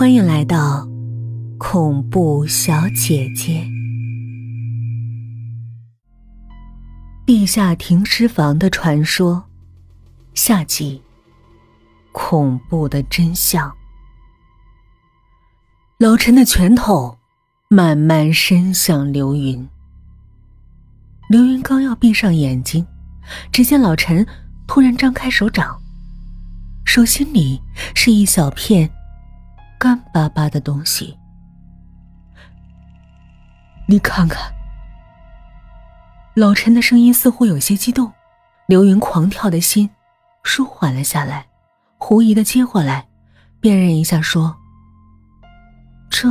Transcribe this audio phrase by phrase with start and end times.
[0.00, 0.88] 欢迎来到
[1.58, 3.68] 恐怖小姐姐。
[7.26, 9.44] 地下停尸房的传说，
[10.32, 11.02] 下集。
[12.12, 13.70] 恐怖的真相。
[15.98, 17.18] 老陈的拳头
[17.68, 19.68] 慢慢伸向刘云。
[21.28, 22.86] 刘云刚要闭上眼睛，
[23.52, 24.26] 只见老陈
[24.66, 25.78] 突然张开手掌，
[26.86, 27.60] 手心里
[27.94, 28.90] 是一小片。
[29.80, 31.18] 干巴巴的东西，
[33.88, 34.52] 你看看。
[36.34, 38.12] 老陈的声音似乎有些激动，
[38.66, 39.88] 刘云狂跳的心
[40.42, 41.46] 舒缓了下来，
[41.96, 43.08] 狐疑的接过来，
[43.58, 44.54] 辨认一下说
[46.12, 46.28] ：“这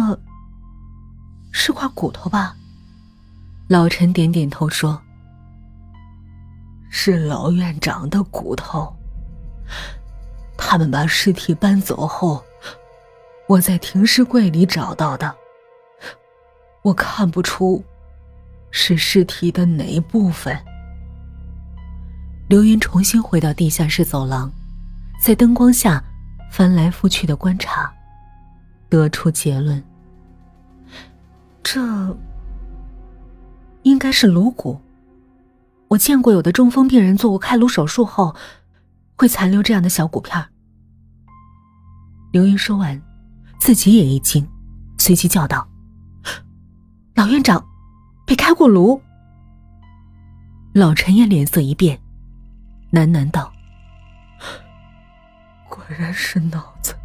[1.52, 2.56] 是块骨头吧？”
[3.68, 5.02] 老陈点点头说
[6.92, 8.96] ：“是老院长的骨头。
[10.56, 12.40] 他们把尸体搬走后。”
[13.50, 15.36] 我在停尸柜里找到的，
[16.84, 17.84] 我看不出
[18.70, 20.56] 是尸体的哪一部分。
[22.48, 24.52] 刘云重新回到地下室走廊，
[25.20, 26.04] 在灯光下
[26.52, 27.92] 翻来覆去的观察，
[28.88, 29.84] 得出结论：
[31.64, 31.82] 这
[33.82, 34.80] 应该是颅骨。
[35.88, 38.36] 我见过有的中风病人做过开颅手术后，
[39.16, 40.46] 会残留这样的小骨片。
[42.32, 43.02] 刘云说完。
[43.60, 44.48] 自己也一惊，
[44.98, 45.68] 随即叫道
[47.14, 47.64] ：“老院长，
[48.26, 49.00] 被开过颅。”
[50.74, 52.00] 老陈也脸色一变，
[52.92, 53.52] 喃喃道
[55.70, 56.96] ：“果然是脑子，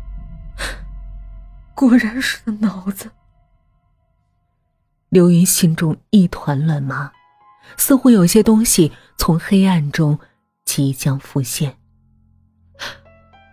[1.74, 3.10] 果然是脑子。”
[5.10, 7.12] 刘云心中一团乱麻，
[7.76, 10.18] 似乎有些东西从黑暗中
[10.64, 11.76] 即将浮现。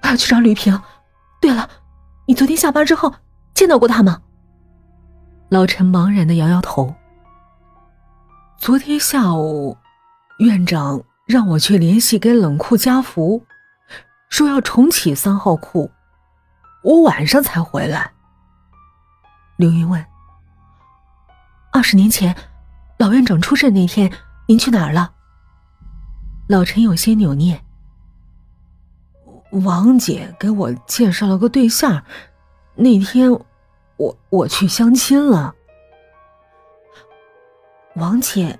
[0.03, 0.81] 我要去找吕平。
[1.41, 1.69] 对了。
[2.27, 3.13] 你昨天下班之后
[3.53, 4.21] 见到过他吗？
[5.49, 6.93] 老陈茫然的摇摇头。
[8.57, 9.75] 昨天下午，
[10.39, 13.43] 院长让我去联系给冷库家福，
[14.29, 15.91] 说要重启三号库，
[16.83, 18.11] 我晚上才回来。
[19.57, 20.05] 刘云问
[21.73, 22.35] ：“二十年前，
[22.97, 24.11] 老院长出事那天，
[24.47, 25.11] 您去哪儿了？”
[26.47, 27.61] 老陈有些扭捏。
[29.51, 32.03] 王姐给我介绍了个对象，
[32.75, 33.31] 那天
[33.97, 35.53] 我我去相亲了。
[37.95, 38.57] 王姐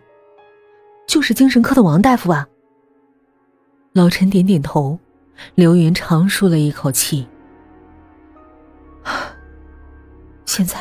[1.07, 2.47] 就是精神科的王大夫吧？
[3.93, 4.99] 老陈点点头，
[5.55, 7.27] 刘云长舒了一口气，
[10.45, 10.77] 现在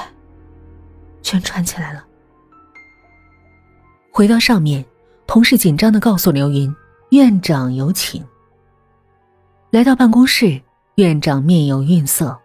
[1.23, 2.05] 全串起来了。
[4.11, 4.85] 回到上面，
[5.29, 6.75] 同事紧张的告诉刘云
[7.11, 8.25] ：“院长有请。”
[9.71, 10.61] 来到办公室，
[10.97, 12.37] 院长面有愠色，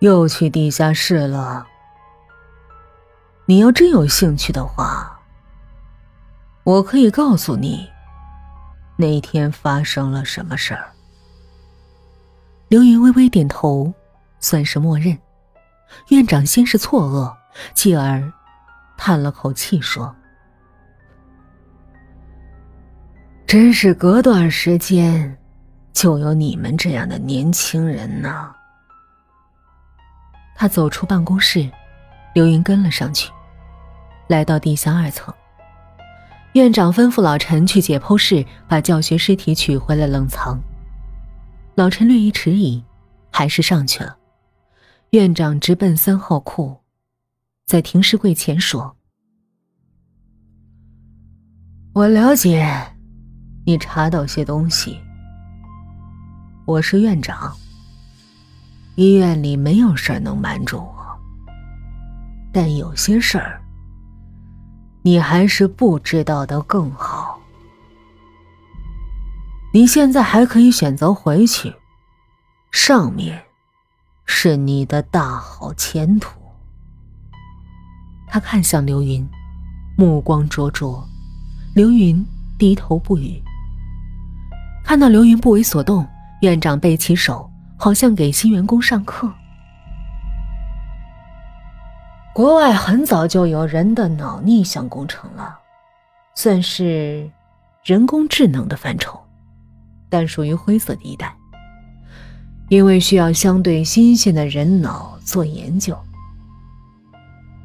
[0.00, 1.66] 又去地下室了。
[3.46, 5.18] 你要真有兴趣的话，
[6.64, 7.88] 我可以告诉你
[8.98, 10.92] 那天发生了什么事儿。
[12.68, 13.90] 刘云微微点头，
[14.38, 15.18] 算是默认。
[16.08, 17.34] 院长先是错愕，
[17.72, 18.30] 继而
[18.98, 20.14] 叹了口气说。
[23.48, 25.38] 真是隔段时间，
[25.94, 28.54] 就有你们这样的年轻人呢。
[30.54, 31.66] 他走出办公室，
[32.34, 33.32] 刘云跟了上去，
[34.26, 35.32] 来到地下二层。
[36.52, 40.60] 院长吩咐老陈去解剖室把教学尸体取回来冷藏。
[41.74, 42.84] 老陈略一迟疑，
[43.30, 44.14] 还是上去了。
[45.12, 46.76] 院长直奔三号库，
[47.64, 48.94] 在停尸柜前说
[51.94, 52.92] ：“我了解。”
[53.68, 54.98] 你查到些东西。
[56.64, 57.54] 我是院长，
[58.94, 61.20] 医院里没有事儿能瞒住我，
[62.50, 63.60] 但有些事儿，
[65.02, 67.38] 你还是不知道的更好。
[69.74, 71.74] 你现在还可以选择回去，
[72.70, 73.44] 上面
[74.24, 76.40] 是你的大好前途。
[78.28, 79.28] 他看向刘云，
[79.94, 81.06] 目光灼灼。
[81.74, 82.24] 刘云
[82.58, 83.38] 低头不语。
[84.88, 86.08] 看到刘云不为所动，
[86.40, 89.30] 院长背起手，好像给新员工上课。
[92.32, 95.58] 国外很早就有人的脑逆向工程了，
[96.34, 97.30] 算是
[97.84, 99.20] 人工智能的范畴，
[100.08, 101.36] 但属于灰色地带，
[102.70, 105.94] 因为需要相对新鲜的人脑做研究。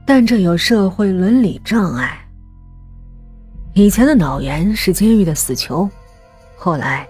[0.06, 2.20] 但这有社会伦理障碍。
[3.76, 5.90] 以前的脑源是监狱的死囚，
[6.58, 7.08] 后来。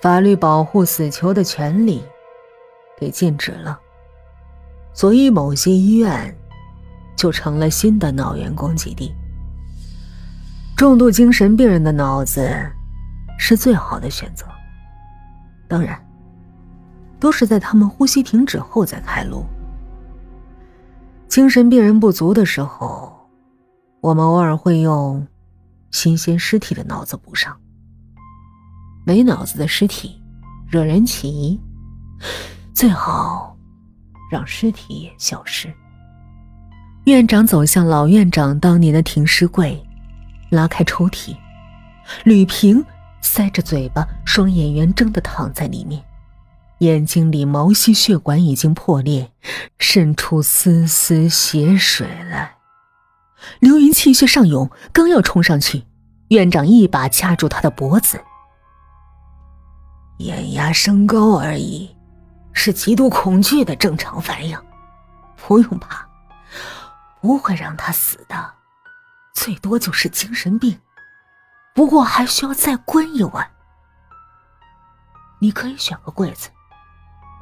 [0.00, 2.02] 法律保护死囚的权利，
[2.98, 3.78] 给禁止了，
[4.92, 6.36] 所以某些医院
[7.16, 9.14] 就成了新的脑源供给地。
[10.76, 12.48] 重度精神病人的脑子
[13.38, 14.46] 是最好的选择，
[15.66, 15.98] 当然，
[17.18, 19.44] 都是在他们呼吸停止后再开颅。
[21.26, 23.12] 精神病人不足的时候，
[24.00, 25.26] 我们偶尔会用
[25.90, 27.58] 新鲜尸体的脑子补上。
[29.06, 30.20] 没脑子的尸体
[30.68, 31.60] 惹人起疑，
[32.74, 33.56] 最好
[34.28, 35.72] 让尸体消失。
[37.04, 39.80] 院长走向老院长当年的停尸柜，
[40.50, 41.36] 拉开抽屉，
[42.24, 42.84] 吕平
[43.20, 46.02] 塞着嘴巴，双眼圆睁的躺在里面。
[46.78, 49.30] 眼睛里毛细血管已经破裂，
[49.78, 52.56] 渗出丝丝血水来。
[53.60, 55.84] 刘云气血上涌，刚要冲上去，
[56.30, 58.20] 院长一把掐住他的脖子。
[60.18, 61.94] 眼压升高而已，
[62.52, 64.58] 是极度恐惧的正常反应，
[65.36, 66.08] 不用怕，
[67.20, 68.54] 不会让他死的，
[69.34, 70.78] 最多就是精神病，
[71.74, 73.50] 不过还需要再关一晚。
[75.38, 76.48] 你可以选个柜子。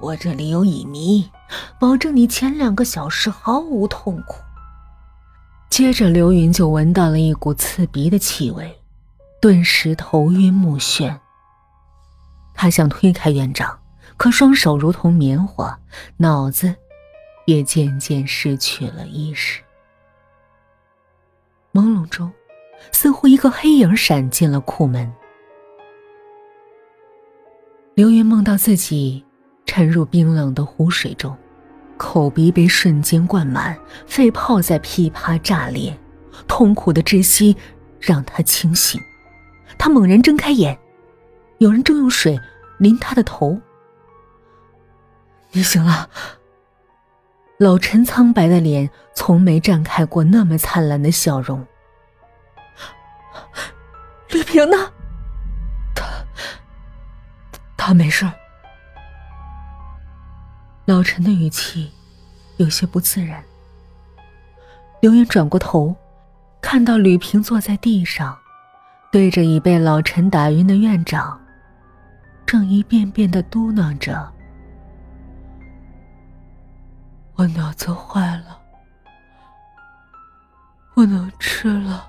[0.00, 1.31] 我这里有乙醚，
[1.79, 4.43] 保证你前两个小时毫无痛苦。
[5.70, 8.82] 接着，刘云就闻到了一股刺鼻的气味，
[9.41, 11.17] 顿时头晕目眩。
[12.55, 13.79] 他想推开院长，
[14.17, 15.79] 可双手如同棉花，
[16.17, 16.75] 脑子
[17.47, 19.61] 也渐渐失去了意识。
[21.73, 22.33] 朦胧中，
[22.93, 25.12] 似乎一个黑影闪进了库门。
[27.95, 29.25] 刘云梦到自己。
[29.67, 31.35] 沉入冰冷的湖水中，
[31.97, 35.99] 口鼻被瞬间灌满，肺泡在噼啪炸裂，
[36.47, 37.56] 痛苦的窒息
[37.99, 39.01] 让他清醒。
[39.79, 40.79] 他猛然睁开眼，
[41.59, 42.41] 有人正用水
[42.79, 43.61] 淋他的头。
[45.53, 46.09] 你醒了。
[47.59, 51.65] 老陈苍白的脸从没绽开过那么灿烂的笑容。
[54.31, 54.77] 吕平呢？
[55.95, 56.05] 他，
[57.77, 58.29] 他没事。
[60.85, 61.93] 老陈的语气
[62.56, 63.43] 有些不自然。
[65.01, 65.95] 刘云转过头，
[66.61, 68.37] 看到吕平坐在地上，
[69.12, 71.41] 对着已被老陈打晕的院长，
[72.55, 74.33] 正一遍遍的嘟囔着
[77.35, 78.61] ：“我脑子坏了，
[80.95, 82.09] 不能吃了。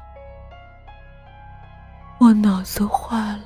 [2.19, 3.45] 我脑子坏了，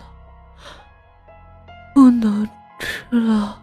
[1.95, 2.45] 不能
[2.79, 3.57] 吃了。”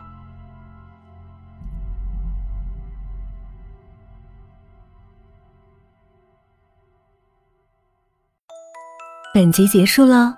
[9.35, 10.35] 本集结束喽，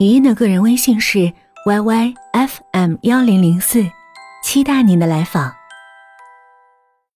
[0.00, 1.32] 语音的个人微信是 yy
[2.82, 3.92] M 幺零零四，
[4.42, 5.54] 期待您的来访。